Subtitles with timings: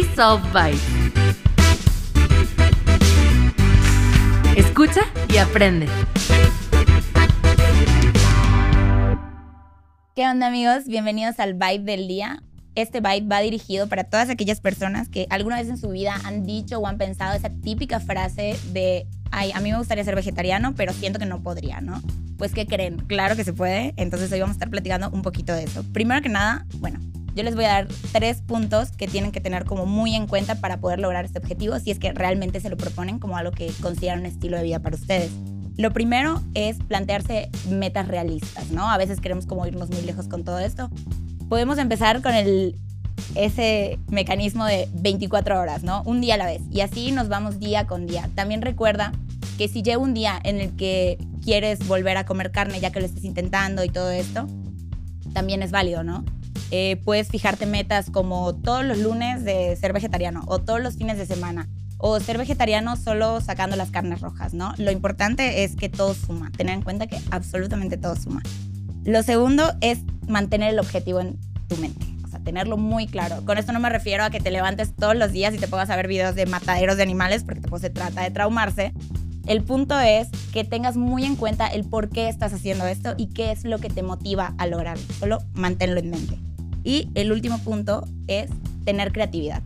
[0.00, 0.78] Soft Bite.
[4.56, 5.86] Escucha y aprende.
[10.16, 10.86] ¿Qué onda amigos?
[10.86, 12.42] Bienvenidos al Vibe del día.
[12.74, 16.46] Este Vibe va dirigido para todas aquellas personas que alguna vez en su vida han
[16.46, 20.74] dicho o han pensado esa típica frase de, ay, a mí me gustaría ser vegetariano,
[20.74, 22.00] pero siento que no podría, ¿no?
[22.38, 22.96] Pues ¿qué creen?
[22.96, 23.92] Claro que se puede.
[23.98, 25.84] Entonces hoy vamos a estar platicando un poquito de eso.
[25.92, 26.98] Primero que nada, bueno,
[27.34, 30.56] yo les voy a dar tres puntos que tienen que tener como muy en cuenta
[30.56, 33.72] para poder lograr este objetivo si es que realmente se lo proponen como algo que
[33.80, 35.30] consideran un estilo de vida para ustedes.
[35.76, 38.90] Lo primero es plantearse metas realistas, ¿no?
[38.90, 40.90] A veces queremos como irnos muy lejos con todo esto.
[41.48, 42.76] Podemos empezar con el,
[43.34, 46.02] ese mecanismo de 24 horas, ¿no?
[46.04, 46.60] Un día a la vez.
[46.70, 48.28] Y así nos vamos día con día.
[48.34, 49.12] También recuerda
[49.56, 53.00] que si llega un día en el que quieres volver a comer carne ya que
[53.00, 54.46] lo estés intentando y todo esto,
[55.32, 56.24] también es válido, ¿no?
[56.74, 61.18] Eh, puedes fijarte metas como todos los lunes de ser vegetariano o todos los fines
[61.18, 64.72] de semana o ser vegetariano solo sacando las carnes rojas, ¿no?
[64.78, 68.42] Lo importante es que todo suma, tener en cuenta que absolutamente todo suma.
[69.04, 73.44] Lo segundo es mantener el objetivo en tu mente, o sea, tenerlo muy claro.
[73.44, 75.90] Con esto no me refiero a que te levantes todos los días y te pongas
[75.90, 78.94] a ver videos de mataderos de animales, porque tampoco se trata de traumarse.
[79.46, 83.26] El punto es que tengas muy en cuenta el por qué estás haciendo esto y
[83.26, 85.04] qué es lo que te motiva a lograrlo.
[85.20, 86.51] Solo manténlo en mente.
[86.84, 88.50] Y el último punto es
[88.84, 89.62] tener creatividad.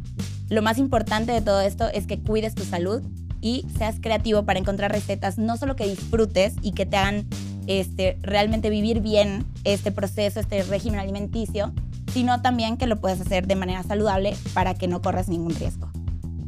[0.49, 3.03] Lo más importante de todo esto es que cuides tu salud
[3.41, 7.27] y seas creativo para encontrar recetas no solo que disfrutes y que te hagan
[7.67, 11.73] este, realmente vivir bien este proceso, este régimen alimenticio,
[12.13, 15.91] sino también que lo puedas hacer de manera saludable para que no corras ningún riesgo.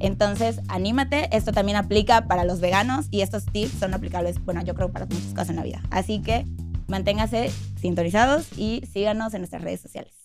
[0.00, 4.74] Entonces, anímate, esto también aplica para los veganos y estos tips son aplicables, bueno, yo
[4.74, 5.82] creo para muchas cosas en la vida.
[5.90, 6.46] Así que
[6.86, 10.17] manténgase sintonizados y síganos en nuestras redes sociales.